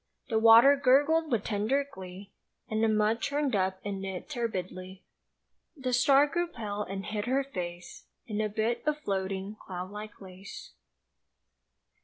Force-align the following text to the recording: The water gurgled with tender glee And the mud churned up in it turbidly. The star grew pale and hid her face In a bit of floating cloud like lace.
The 0.29 0.39
water 0.39 0.75
gurgled 0.75 1.31
with 1.31 1.43
tender 1.43 1.83
glee 1.91 2.31
And 2.67 2.83
the 2.83 2.87
mud 2.87 3.21
churned 3.21 3.55
up 3.55 3.79
in 3.83 4.03
it 4.03 4.27
turbidly. 4.31 5.03
The 5.77 5.93
star 5.93 6.25
grew 6.25 6.47
pale 6.47 6.81
and 6.81 7.05
hid 7.05 7.25
her 7.25 7.43
face 7.43 8.07
In 8.25 8.41
a 8.41 8.49
bit 8.49 8.81
of 8.87 8.97
floating 8.97 9.57
cloud 9.63 9.91
like 9.91 10.19
lace. 10.19 10.71